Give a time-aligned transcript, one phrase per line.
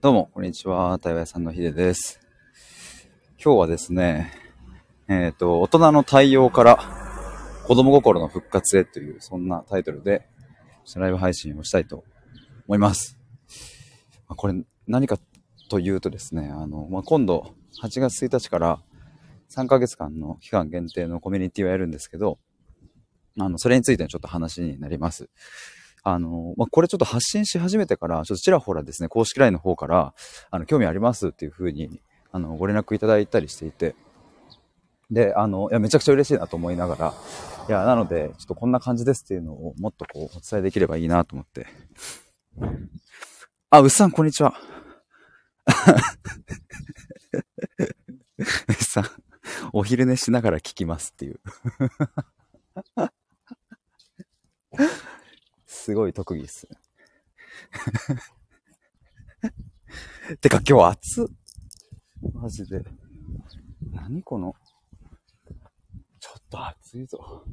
[0.00, 0.96] どうも、こんにちは。
[1.00, 2.20] 対話屋さんのひでです。
[3.44, 4.32] 今日はですね、
[5.08, 6.78] えっ、と、大人の対応から
[7.66, 10.28] 子供心の復活へという、そんなタイトルで、
[10.94, 12.04] ライブ配信をしたいと
[12.68, 13.18] 思います。
[14.28, 14.54] これ、
[14.86, 15.18] 何か
[15.68, 18.80] というとですね、あの、まあ、今度、8月1日から
[19.50, 22.38] 3ヶ月間の期間限定のコミュニティをやるんですけど、
[23.36, 25.28] あの、それについてのちょっと話になります。
[26.10, 30.14] あの、まあ、これちょっと発信し始めてから、ちょっとちらほらですね、公式 LINE の方から、
[30.50, 32.00] あの、興味ありますっていうふうに、
[32.32, 33.94] あの、ご連絡いただいたりしていて、
[35.10, 37.14] で、あの、いや、めちゃくちゃ嬉しいなと思いながら、
[37.68, 41.66] いや、なので、ちょっとこんな感じですっていうのをもっとこう、お伝えできればいいなと思って。
[43.70, 44.54] あ、うっさん、こんにちは。
[48.38, 49.04] うっさん、
[49.74, 51.40] お昼寝しながら聞きますっていう。
[55.78, 56.68] すごい特技っす。
[60.40, 61.26] てか今日暑っ。
[62.34, 62.82] マジで。
[63.92, 64.56] 何この？
[66.18, 67.44] ちょっと暑いぞ。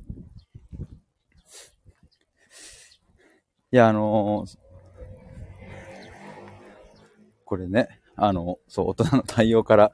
[3.71, 4.59] いや、あのー
[7.47, 9.91] これね、あの、そう、大人の対応から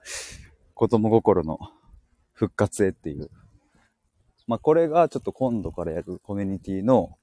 [0.74, 1.60] 子供心の
[2.32, 3.30] 復活へっていう。
[4.48, 7.18] まあ、これがちょっと今度からやるコミュニティの、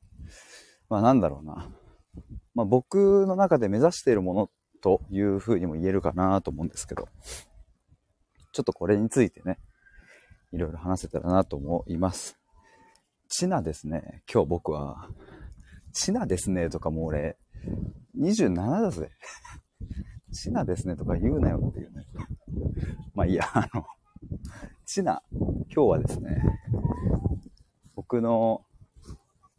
[0.89, 1.69] まあ、なんだろうな。
[2.55, 4.51] まあ、僕の中で目指しているもの
[4.81, 7.09] というふうにも言えるかなと思うんですけど、
[8.53, 9.59] ちょっとこれについてね、
[10.53, 12.39] いろいろ話せたらなと思います。
[13.29, 14.23] チナですね。
[14.33, 15.09] 今日僕は、
[15.93, 17.37] チナですねとかもう俺、
[18.19, 19.11] 27だぜ。
[20.33, 22.07] チナですねとか言うなよっていうね。
[23.15, 23.85] まあいいや、あの、
[24.87, 26.43] チナ、今日はですね、
[27.95, 28.63] 僕の、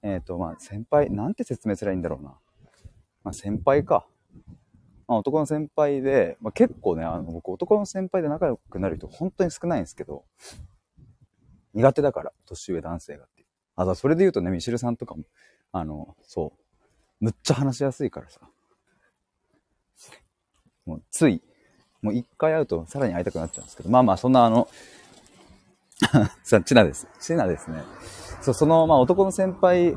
[0.02, 2.30] えっ、と、まあ先輩、なんて説明すればいいんだろうな。
[3.24, 4.06] まあ先輩か。
[5.08, 10.24] まあ男の先輩で、まあ結構ね、あの、僕男の先輩で仲良くなる人本当に少ないんですけど、
[11.74, 13.48] 苦手だから、年上男性がっていう。
[13.76, 15.24] あ、だそれで言うとね、ミシルさんとかも、
[15.72, 16.54] あの、そ
[17.22, 18.42] う、むっちゃ話しやすいからさ。
[20.86, 21.42] もうつい、
[22.02, 24.68] もう一回会うとさらに会いたくなっちゃうんですけど、まあまあそんなあの、
[26.44, 27.08] さ、チナです。
[27.20, 27.84] チナですね。
[28.42, 29.96] そう、その、まあ男の先輩、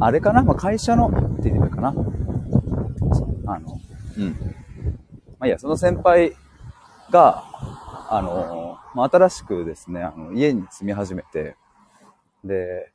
[0.00, 0.42] あれかな？
[0.42, 1.92] まあ会社のっていうのかな？
[1.92, 3.80] そうあの、
[4.16, 4.30] うん。
[4.32, 4.36] ま
[5.40, 6.34] あいいや、その先輩
[7.10, 7.44] が、
[8.10, 11.56] あの、まあ新しくですね、あの、家に住み始めて、
[12.44, 12.92] で、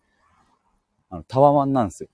[1.10, 2.10] あの、タワマンなんですよ。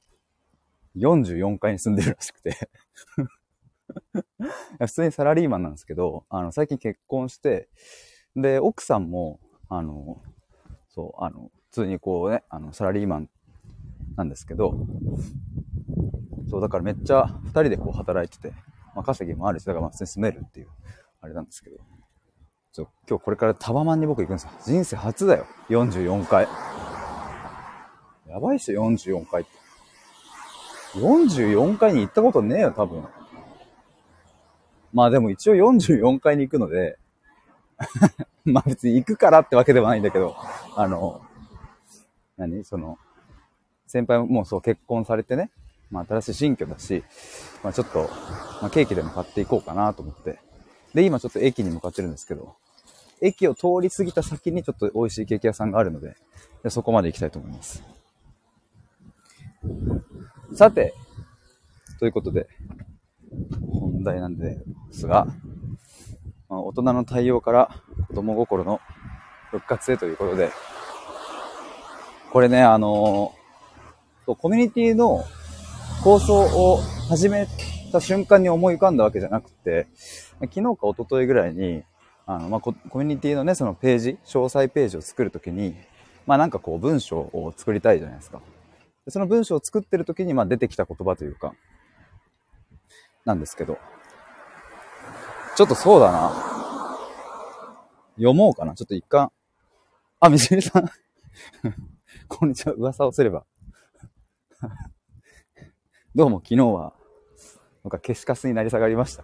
[0.96, 2.70] 44階に住んでるらしくて。
[4.80, 7.70] 普通にサラリーマンなんですけど、あの、最近結婚して、
[8.36, 9.40] で、奥さんも、
[9.70, 10.22] あの、
[10.90, 13.30] そう、あの、普通にこうね、あの、サラリーマン
[14.16, 14.88] なんですけど、
[16.50, 18.56] そう、だからめっちゃ二人でこう働いてて、
[18.96, 20.70] まあ稼ぎもあるし、だからまあ普通に住めるっていう、
[21.20, 21.76] あれなんですけど、
[22.72, 24.52] そう今日これからタワマンに僕行くんですよ。
[24.64, 25.48] 人生初だよ。
[25.68, 26.48] 44階。
[28.30, 29.52] やばいっしょ、44階って。
[30.98, 33.04] 44階に行ったことねえよ、多分。
[34.94, 36.98] まあでも一応44階に行くので、
[38.46, 40.38] まあ別に行くからってわけではないんだけど、
[40.78, 41.22] あの、
[42.38, 42.64] 何？
[42.64, 42.98] その、
[43.88, 45.52] 先輩ももうそう結婚されてね、
[45.92, 47.04] まあ新しい新居だし、
[47.64, 48.10] まあちょっと、
[48.62, 50.40] まあケーキでも買っていこうかなと思って。
[50.94, 52.56] で、今ちょっと駅に向かってるんですけど、
[53.22, 56.16] 駅を通り過ぎた先にちょっと美味しいケーキ屋さんがあるので、
[56.64, 57.84] でそこまで行きたいと思います。
[60.54, 60.94] さて、
[62.00, 62.48] ということで、
[63.72, 64.58] 本題なんで
[64.92, 65.28] すが、
[66.50, 67.70] まあ、大人の対応から
[68.08, 68.80] 子供心の
[69.52, 70.52] 復活へということで、
[72.36, 73.34] これね、あの
[74.26, 75.24] そうコミュニティの
[76.04, 77.48] 構想を始め
[77.94, 79.88] た瞬間に思い浮かんだわけじゃなくて、
[80.42, 81.84] 昨日か一昨日ぐらいに、
[82.26, 85.76] あの、まあ、コミュニティのね、そのページ、詳細ページを作るときに、
[86.28, 88.42] まあ、なんかこう文章を作りたいじゃないですか。
[89.06, 91.54] でその文章を作ってる時に、まあ、出てきた言葉というか、
[93.24, 93.78] なんですけど、
[95.56, 96.34] ちょっとそうだな。
[98.18, 98.76] 読もうかな。
[98.76, 99.32] ちょっと一貫。
[100.20, 100.92] あ、みじりさん。
[102.28, 102.74] こんにちは。
[102.74, 103.46] 噂をすれば。
[106.16, 106.94] どうも昨日は、
[107.84, 109.24] なんか消しカスになり下がりました。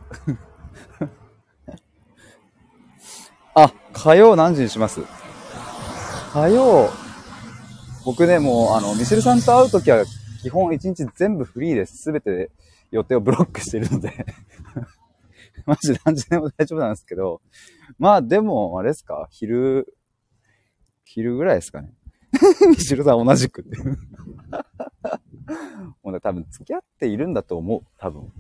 [3.55, 5.01] あ、火曜何時にします？
[6.33, 6.89] 火曜、
[8.05, 10.05] 僕ね、もう、あの、ミシェルさんと会うときは、
[10.41, 11.97] 基本一日全部フリーです。
[11.97, 12.51] すべて
[12.91, 14.25] 予定をブロックしてるので。
[15.65, 17.41] マジ何時でも大丈夫なんですけど。
[17.99, 19.27] まあ、でも、あれですか？
[19.31, 19.93] 昼、
[21.03, 21.93] 昼ぐらいですかね。
[22.69, 23.65] ミシルさん同じく。
[26.03, 27.81] もうね、多分付き合っているんだと思う。
[27.97, 28.31] 多分。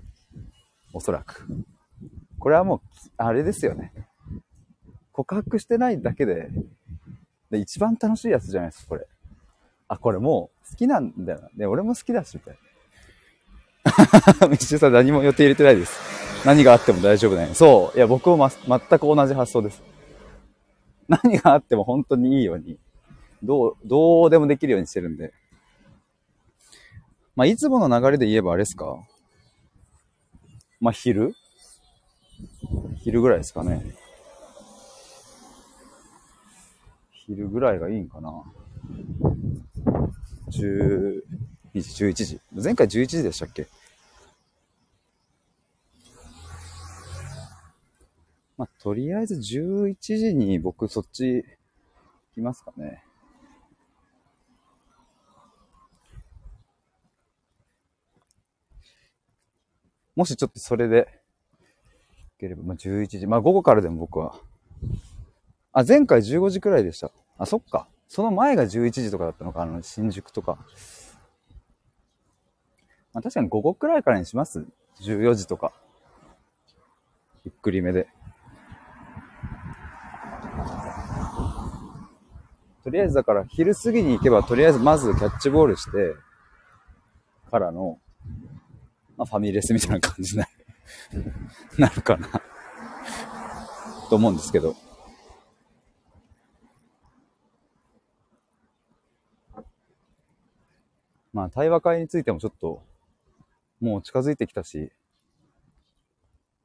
[0.93, 1.47] おそらく。
[2.39, 2.81] これはもう、
[3.17, 3.93] あれですよね。
[5.11, 6.49] 告白してないだけで、
[7.49, 9.07] で一番楽しいやつじゃないですか、これ。
[9.87, 11.49] あ、これもう好きなんだよな。
[11.55, 12.61] で、俺も好きだし、みたいな。
[14.47, 15.99] ミッシュさん何も予定入れてないです。
[16.45, 17.53] 何があっても大丈夫だよ。
[17.53, 17.97] そう。
[17.97, 19.83] いや、僕も、ま、全く同じ発想です。
[21.07, 22.79] 何があっても本当にいいように、
[23.43, 25.33] どう、どうでもできるようにしてるんで。
[27.35, 28.97] まあ、いつもの流れで言えばあれですか？
[30.79, 31.33] まあ、昼？
[33.03, 33.95] 昼ぐらいですかね。
[37.11, 38.43] 昼ぐらいがいいんかな。
[40.49, 41.21] 12
[41.75, 42.41] 時、11時。
[42.51, 43.67] 前回11時でしたっけ？
[48.57, 51.45] まあ、とりあえず11時に僕そっち
[52.35, 53.03] 来ますかね。
[60.15, 61.07] もしちょっとそれで、
[62.37, 63.27] いければ、まあ、11時。
[63.27, 64.35] まあ、午後からでも僕は。
[65.73, 67.11] あ、前回15時くらいでした。
[67.37, 67.87] あ、そっか。
[68.07, 70.57] その前が11時とかだったのか、あの、新宿とか。
[73.13, 74.65] まあ、確かに午後くらいからにします
[75.01, 75.71] ?14 時とか。
[77.43, 78.07] ゆっくりめで。
[82.83, 86.15] とりあえずだから昼過ぎに行けばとりあえずまずキャッチボールして
[87.51, 87.99] からの
[89.21, 90.45] まあ、ファミレスみたいな感じにな
[91.13, 91.33] る
[91.77, 92.27] なるかな
[94.09, 94.75] と思うんですけど。
[101.33, 102.83] まあ、対話会についてもちょっと、
[103.79, 104.91] もう近づいてきたし、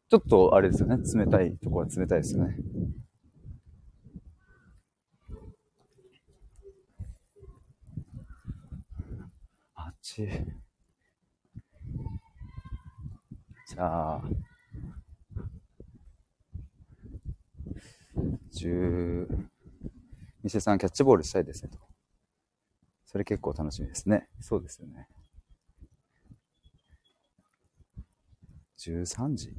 [0.09, 0.97] ちょっとあれですよね。
[0.97, 2.57] 冷たいところは冷たいですよね。
[9.75, 10.27] あっち。
[13.77, 14.23] じゃあ、
[18.59, 19.29] 10、
[20.43, 21.79] 店さんキャッチボールしたいですねと。
[23.05, 24.31] それ結構楽しみですね。
[24.41, 25.07] そうですよね。
[28.79, 29.55] 13時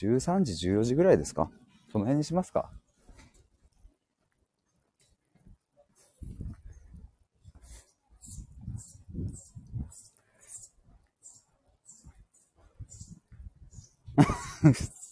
[0.00, 1.50] ?13 時、14時ぐらいですか？
[1.90, 2.70] その辺にしますか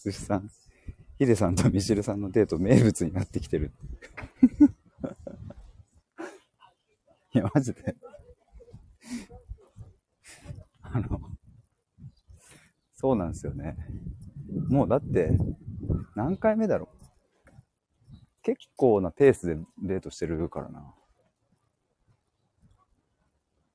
[0.03, 0.49] 寿司さん、
[1.17, 3.71] ヒデさんとミシルさんのデート名物になってきてる。
[7.33, 7.95] いや、マジで。
[10.81, 11.21] あの、
[12.93, 13.77] そうなんですよね。
[14.67, 15.31] もうだって、
[16.15, 16.97] 何回目だろう。
[18.43, 20.93] 結構なペースでデートしてるからな。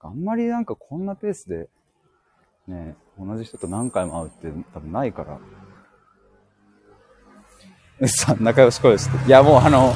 [0.00, 1.68] あんまりなんかこんなペースで
[2.68, 5.38] ね、同じ人と何回も会うって多分ないから。
[8.00, 9.26] う っさん、仲良しこよして。
[9.26, 9.92] いや、もうあの、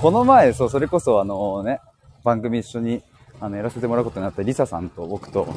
[0.00, 1.80] この前、そう、それこそあのね、
[2.22, 3.02] 番組一緒に、
[3.40, 5.48] あの、やらせてもらうことになったリサさんと僕と、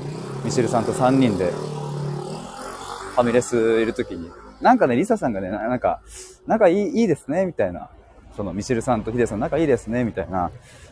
[0.43, 4.31] ミシルさんと3人で、ファミレスいるときに、
[4.61, 6.01] なんかね、リサさんがね、なんか、
[6.47, 7.89] 仲いい、いいですね、みたいな、
[8.35, 10.51] その、ミシルさんとヒデさん仲いいですね、みたいな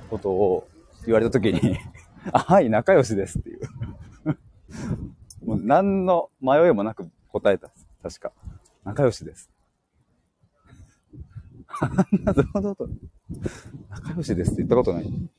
[0.09, 0.67] ことを
[1.05, 1.77] 言われたときに
[2.31, 3.61] あ、はい、仲良しですっていう
[5.45, 7.69] もう何の迷いもなく答えた。
[8.01, 8.31] 確か。
[8.83, 9.49] 仲良しです。
[12.23, 12.87] なるほどと。
[13.89, 15.29] 仲良しですって言ったことない。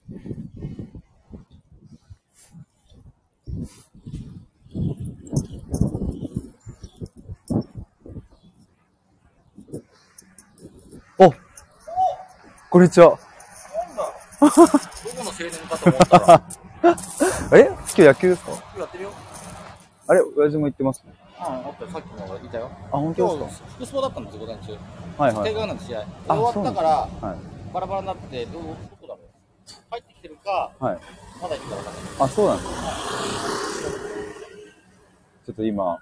[11.18, 11.32] お
[12.70, 13.10] こんにちは。
[14.40, 16.42] どこの青年かと思ったら。
[17.58, 17.66] え？
[17.68, 18.50] 今日野球ですか？
[18.78, 19.10] やってるよ。
[20.06, 21.14] あれ親父も言ってますね。
[21.38, 22.70] ああ、ったさっきのいたよ。
[22.92, 23.68] あ、本当ですか？
[23.68, 24.72] 服装だったんです午前中。
[25.18, 25.44] はいはい。
[25.44, 26.04] 帝川なん試合。
[26.28, 26.88] 終わったから、
[27.28, 29.18] はい、バラバラになって、ど、どこだろう
[29.90, 30.98] 入ってきてるか、はい、
[31.42, 32.02] まだいるかわかんない。
[32.20, 32.74] あ、そうなんですか、
[35.46, 35.98] ちょっと今、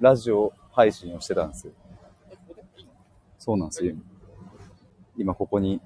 [0.00, 1.72] ラジオ配信をしてたんですよ。
[3.38, 3.94] そうなんですよ。
[5.16, 5.80] 今ここに、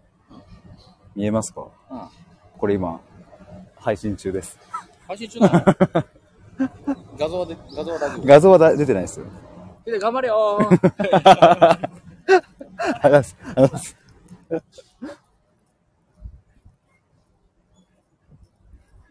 [1.14, 2.00] 見えますか、うん、
[2.58, 3.00] これ今、
[3.76, 4.58] 配信中です。
[5.06, 5.48] 配信中な
[5.94, 6.04] の？
[7.18, 9.26] 画像で、画像は大丈夫画像はだ出てないですよ。
[9.84, 11.90] で、頑張れよー
[13.00, 13.36] あざす。
[13.54, 13.96] あざす。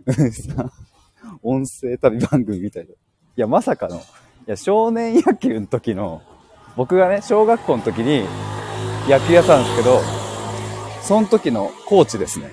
[1.43, 2.93] 音声旅番組みたいだ。
[2.93, 2.95] い
[3.35, 3.99] や、まさかの、い
[4.45, 6.21] や、少年野球の時の、
[6.75, 8.25] 僕がね、小学校の時に
[9.09, 10.01] 野球やったんですけど、
[11.01, 12.51] その時のコーチですね。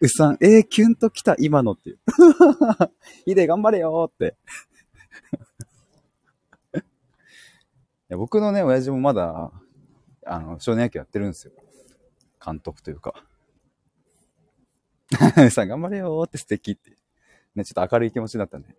[0.00, 1.98] うさん、えー、キュンと来た、今のっていう。
[3.26, 4.34] ヒデ頑張れよーって。
[8.16, 9.52] 僕のね、親父もまだ、
[10.24, 11.52] あの、少年野球やってるんですよ。
[12.42, 13.26] 監督というか。
[15.46, 16.96] うさん、頑張れよーって素敵って。
[17.54, 18.74] ね、ちょっと明るい気持ちになったね。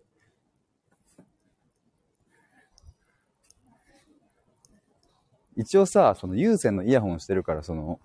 [5.56, 8.00] 一応さ、その有線のイヤホンしてるから、その、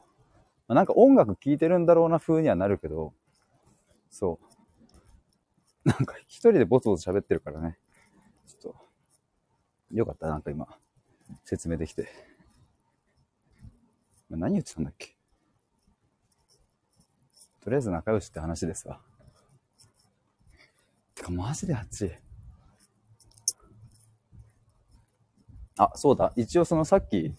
[0.68, 3.14] まあなんか音楽聴いてるんだろうな風にはなるけど、
[4.10, 4.40] そ
[5.86, 5.90] う。
[5.90, 7.78] なんか一人でボツボツ喋ってるからね。
[8.46, 8.76] ちょっと、
[9.96, 10.68] よかった、なんか今、
[11.46, 12.10] 説明できて。
[14.30, 15.16] 何言ってたんだっけ？
[17.62, 19.00] とりあえず仲良しって話ですわ。
[21.16, 22.12] てか、マジで暑い。
[25.78, 26.34] あ、そうだ。
[26.36, 27.34] 一応そのさっき、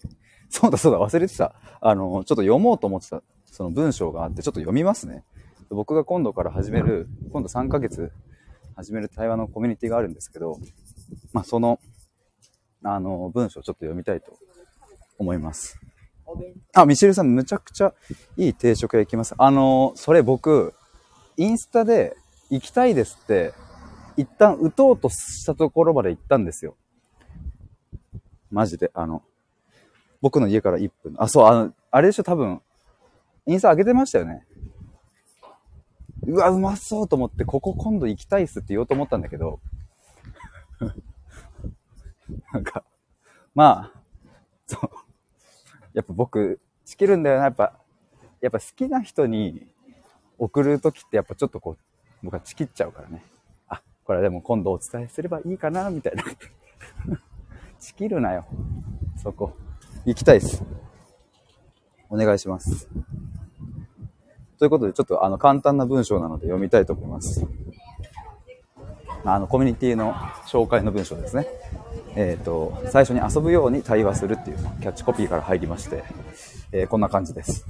[0.51, 1.53] そうだそうだ、忘れてた。
[1.79, 5.23] あの、ちょっと読もうと思ってた、その文章があって、ちょっと読みますね。
[5.69, 8.11] 僕が今度から始める、今度3ヶ月
[8.75, 10.59] 始める対話のコミュニティがあるんですけど、
[11.33, 11.79] まあ、その、
[12.83, 14.37] あの、文章をちょっと読みたいと
[15.17, 15.79] 思います。
[16.73, 17.93] あ、ミシェルさん、むちゃくちゃ
[18.37, 19.35] いい定食屋行きます。
[19.37, 20.73] あの、それ僕、
[21.37, 22.15] インスタで
[22.49, 23.53] 行きたいですって、
[24.17, 26.75] 一旦打とうとしたところまで行ったんですよ。
[28.51, 29.23] マジで、あの、
[30.21, 31.15] 僕の家から1分。
[31.17, 32.61] あ、そう、あの、あれでしょ、多分、
[33.45, 34.45] インスタ上げてましたよね。
[36.23, 39.59] うわ、うまそうと思って、ここ今度行きたいっすって言おうと思ったんだけど、
[42.53, 42.83] なんか、
[43.55, 44.01] まあ、
[44.67, 44.89] そう。
[45.93, 47.73] やっぱ僕、チキるんだよな、やっぱ。
[48.41, 49.67] やっぱ好きな人に
[50.37, 51.77] 送るときってやっぱちょっとこう、
[52.23, 53.23] 僕はチキっちゃうからね。
[53.67, 56.23] あ、これはでも今度お伝えすればいいかな、みたいな。
[57.79, 58.45] チキるなよ。
[59.17, 59.53] そこ。
[60.05, 60.63] 行きたいっす。
[62.09, 62.87] お願いします。
[64.57, 67.45] ということで、ちょっとあの簡単な文章なので読みたいと思います。
[69.25, 70.13] あの、コミュニティの
[70.47, 71.47] 紹介の文章ですね。
[72.15, 76.03] えっ、と、最初に遊ぶように対話するっていうキャッチコピーから入りまして、
[76.71, 77.65] えーこんな感じです。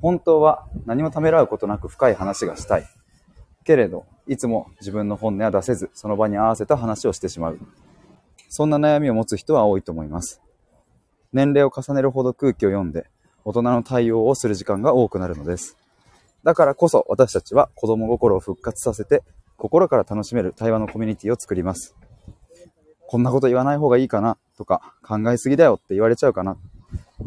[0.00, 2.86] 本当は何もためらうことなく深い話がしたい。
[3.64, 7.58] けれど、いつも自分の本音は出せず、その場に合わせた話をしてしまう。
[8.48, 10.42] そんな悩みを持つ人は多いと思います。
[11.32, 13.06] 年齢を重ねるほど空気を読んで、
[13.44, 15.76] 大人の対応をする時間が多くなるのです。
[16.44, 19.22] だからこそ私たちは子供心を復活させて、
[19.56, 21.94] 心から楽しめる対話のコミュニティを作ります。
[23.06, 26.56] こんなこと言わない方がいいかなとか、考えすぎだよって言われちゃうかな。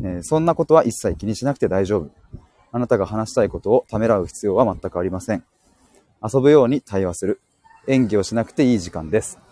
[0.03, 2.09] えーそんなことは一切気にしなくて大丈夫。
[2.71, 5.43] あなたが話したいことをためらう必要は全くありません。
[6.21, 7.39] 遊ぶように対話する。
[7.87, 9.44] 演技をしなくていい時間です。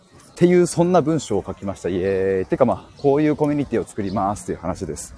[0.43, 1.87] っていう、そんな文章を書きました。
[1.87, 2.45] イエーイ。
[2.45, 5.15] てかまあ、こういうコミュニティを作りますっていう話です。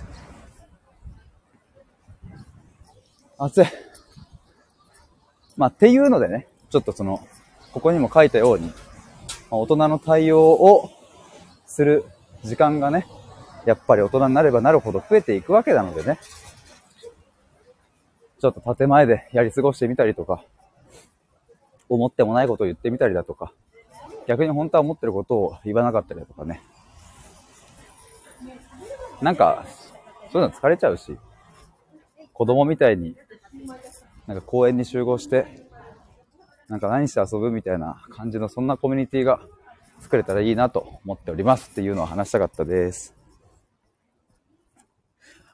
[3.40, 3.66] 暑い。
[5.58, 7.28] まあ、っていうのでね、ちょっとその、
[7.74, 8.74] ここにも書いたように、ま
[9.54, 10.92] あ大人の対応を
[11.66, 12.06] する
[12.44, 13.08] 時間がね、
[13.66, 16.20] やっぱり大人になればなるほど増えていくわけなのでね、
[18.40, 20.44] ちょっと建前でやり過ごしてみたりとか、
[21.90, 23.52] 思ってもないことを言ってみたりだとか、
[24.28, 26.62] 逆に本当は思ってることを言わなかったりだとかね。
[29.22, 29.66] なんか、
[30.32, 31.18] そういうの疲れちゃうし、
[32.34, 33.16] 子供みたいに、
[34.28, 35.66] なんか公園に集合して、
[36.68, 39.40] なんか何して遊ぶみたいな感じのそんなコミュニティが
[40.00, 43.16] 作れたらいいなと思っておりますっていうのを話したかったです。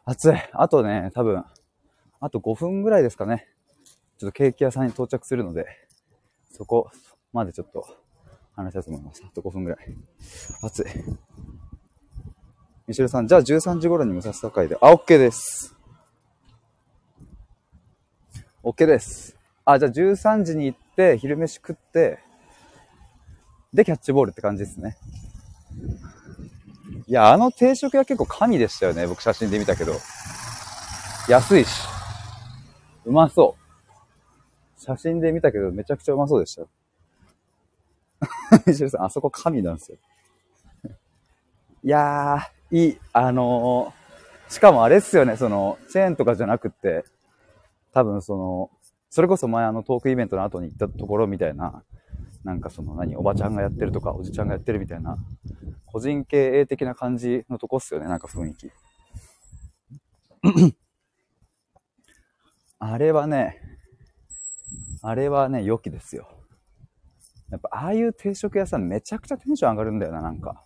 [0.05, 0.35] 暑い。
[0.53, 1.43] あとね、多分、
[2.19, 3.47] あと5分ぐらいですかね。
[4.17, 5.65] ちょっとケーキ屋さんに到着するので、
[6.49, 6.89] そこ
[7.33, 7.85] までちょっと
[8.55, 9.24] 話したと思います。
[9.25, 9.79] あと5分ぐらい。
[10.62, 10.86] 暑い。
[12.88, 14.77] ミシェルさん、じゃあ13時頃に武蔵境で。
[14.81, 15.75] あ、OK です。
[18.63, 19.38] OK です。
[19.65, 22.20] あ、じゃあ13時に行って、昼飯食って、
[23.74, 24.98] で、キャッチボールって感じですね。
[27.08, 29.08] いや、あの定食屋結構神でしたよね。
[29.08, 29.93] 僕写真で見たけど。
[31.27, 31.81] 安いし。
[33.05, 33.62] うまそう。
[34.81, 36.63] 写真で見たけどめちゃくちゃうまそうでした
[38.67, 39.97] ミシェルさん、あそこ神なんですよ。
[41.83, 42.99] いやー、いい。
[43.13, 44.01] あのー
[44.51, 47.05] しかもあれっすよね、その、チェーンとかじゃなくって、
[47.93, 48.71] 多分その、
[49.09, 51.83] それこそ前あのトークイベントの後に行ったところみたいな、
[52.43, 55.17] なんかその何、おばちゃんがやってるとか、おじちゃんがやってるみたいな、
[55.85, 58.71] 個人経営的な感じのとこっすよね、なんか雰囲気。
[62.79, 63.61] あれはね、
[65.01, 66.40] あれはね、良きですよ。
[67.51, 70.63] やっぱああいう定食屋さんめちゃくちゃテンション上がるんだよな、なんか。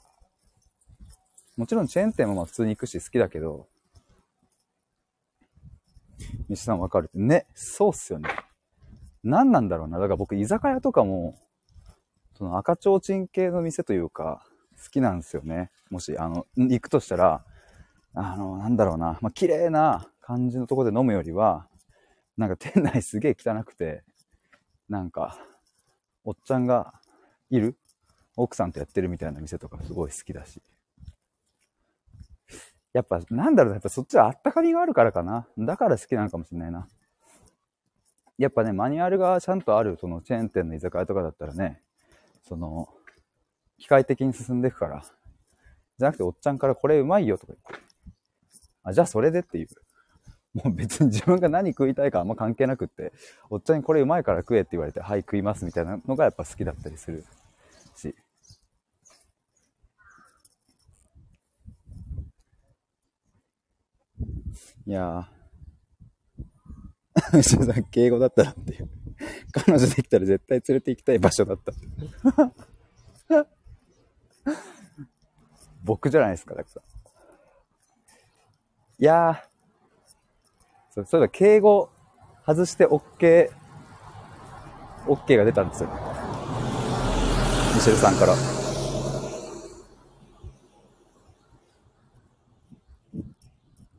[1.57, 3.67] もちろんチェーン店もまあ普通に行くし好きだけど、
[6.47, 7.17] 西さんわかるって。
[7.17, 8.29] ね、そうっすよね。
[9.23, 9.97] 何なんだろうな。
[9.97, 11.39] だから僕、居酒屋とかも、
[12.37, 14.45] その赤ちょうちん系の店というか、
[14.83, 15.71] 好きなんですよね。
[15.89, 17.43] もし、あの、行くとしたら、
[18.13, 21.67] あの、なんだろうな、まあ、綺麗な感じのとこで飲むよりは、
[22.37, 24.03] なんか店内すげえ汚くて、
[24.89, 25.39] なんか、
[26.25, 26.93] おっちゃんが
[27.49, 27.77] いる？
[28.35, 30.61] 奥さんとやってるみたいな店とかすごい好きだし。
[32.91, 35.47] やっぱ、なんだろうやっぱそっちはあったかみがあるからかな。
[35.57, 36.87] だから好きなのかもしれないな。
[38.37, 41.81] やっぱね、マニュアルがちゃんとある、そのチェーン店の居酒屋とかだったらね、
[42.47, 42.89] その、
[43.77, 47.85] 機械的に進んでいくから、じゃなくておっちゃんからこれうまいよとか言って、
[48.83, 49.67] あ、じゃあそれでっていう。
[50.55, 53.11] もう別に自分が何食いたいかあんま関係なくって、
[53.49, 57.25] おっちゃんにこれうまいから食えって言われて、はい食いますみたいなのがやっぱ好きだったりする
[57.95, 58.15] し。
[64.87, 67.37] いやー。
[67.37, 68.89] 牛さん、敬語だったらっていう。
[69.51, 71.73] 彼女できたら絶対連れて行きたい場所だった。
[75.83, 76.81] 僕じゃないですか、だから。
[78.97, 79.54] いやー、
[80.95, 81.89] そう、そうだ、敬語
[82.45, 83.49] 外して OK、
[85.07, 85.89] OK が出たんですよ。
[87.75, 88.33] ミシェルさんから。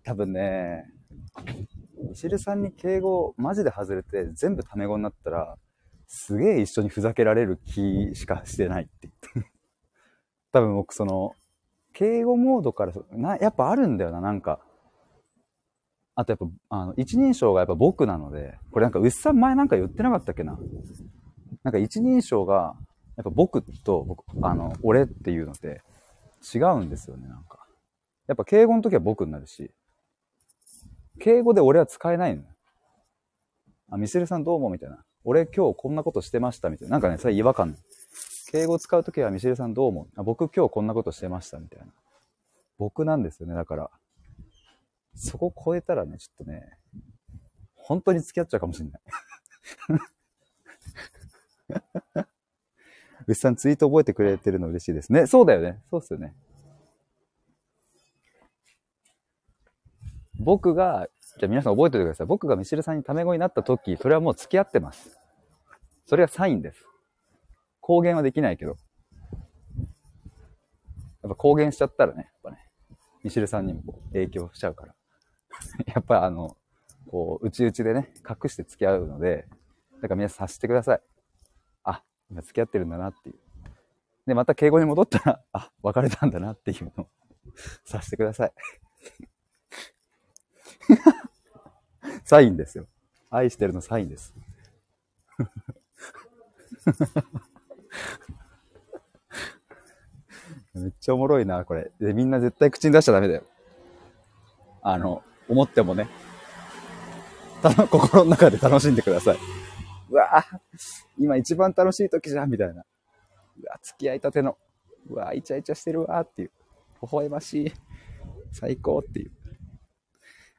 [0.04, 0.86] 多分ね、
[2.08, 5.56] ミシェルさんに敬語マジで外れて全部タメ語になったら、
[6.06, 9.50] すげえ一緒にふざけられる気しかしてないって言って。
[10.52, 11.34] 多分僕その、
[11.92, 14.60] 敬語モードからな、やっぱあるんだよな、なんか。
[16.16, 20.58] あとやっぱ、あの、一人称がやっぱ僕なので、これなんか、牛さん前なんか言ってなかったっけな。
[21.62, 22.74] なんか一人称が、
[23.16, 25.82] やっぱ僕と僕、あの、俺っていうので
[26.54, 27.66] 違うんですよね、なんか。
[28.26, 29.70] やっぱ敬語の時は僕になるし、
[31.18, 32.42] 敬語で俺は使えないの。
[33.90, 35.04] あ、ミセルさんどうもみたいな。
[35.24, 36.92] 俺今日こんなことしてましたみたいな。
[36.92, 37.76] なんかね、それ違和感。
[38.50, 41.86] 敬語使う時はミシェルさんどうもあ僕今日こんなことしてましたみたいな。
[42.78, 43.90] 僕なんですよね、だから。
[45.16, 46.62] そこ超えたらね、ちょっとね、
[47.74, 49.02] 本当に付き合っちゃうかもしれない。
[53.26, 55.26] 牛さんツイート覚えてくれてるの嬉しいですね。
[55.26, 55.82] そうだよね。
[55.90, 56.34] そうっすよね。
[60.38, 62.26] 僕が、じゃあ皆さん覚えておいてください。
[62.26, 65.18] 僕がミシルさんにタメ語になった時、それはもう付き合ってます。
[66.04, 66.84] それはサインです。
[67.80, 68.76] 公言はできないけど。
[71.22, 72.58] やっぱ公言しちゃったらね、やっぱね、
[73.24, 74.94] ミシルさんにも影響しちゃうから。
[75.86, 76.56] やっぱあの、
[77.10, 79.46] こう、うちうちでね、隠して付き合うので、
[79.96, 81.00] だから皆さん察してください。
[81.84, 83.36] あ、今付き合ってるんだなっていう。
[84.26, 87.08] で、また敬語に戻ったら、あ、別れたんだなっていうのを
[87.84, 88.52] 察してください。
[92.24, 92.86] サインですよ。
[93.30, 94.34] 愛してるのサインです。
[100.74, 101.90] めっちゃおもろいな、これ。
[102.00, 103.44] で、みんな絶対口に出しちゃダメだよ。
[104.82, 106.08] あの、思ってもね。
[107.62, 109.38] たの、 心の中で楽しんでください。
[110.10, 110.60] うわぁ、
[111.18, 112.84] 今一番楽しい時じゃん、みたいな。
[113.60, 114.56] うわ付き合いたての。
[115.08, 116.50] うわイチャイチャしてるわっていう。
[117.02, 117.72] 微笑ましい。
[118.52, 119.30] 最高っていう。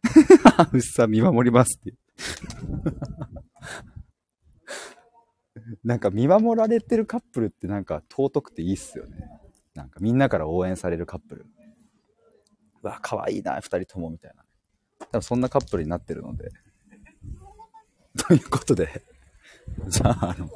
[0.74, 1.98] うっさ見守りますっていう。
[5.84, 9.30] なんか見守られてるカップルってなんか尊くていいっすよね。
[9.74, 11.46] なんかみんなから応援されるカップル。
[12.84, 14.47] うわ、可愛いな、二人ともみたいな。
[15.12, 16.52] 多分そんなカップルになってるので。
[18.28, 19.04] ということで、
[19.88, 20.50] じゃあ、あの、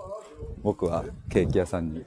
[0.63, 2.05] 僕はケーキ屋さんに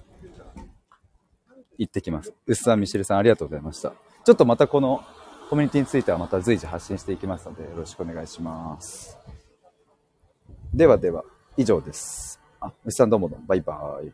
[1.79, 2.33] 行ってきます。
[2.47, 3.93] うっさん、ミシルさん、ありがとうございました。
[4.25, 5.03] ちょっとまたこの
[5.51, 9.19] コミュニティについてはまた随時発信していきますので、よろしくお願いします。
[10.73, 11.25] ではでは、
[11.57, 12.41] 以上です。
[12.61, 14.13] あ、うっさんどうもどうも、バイバーイ。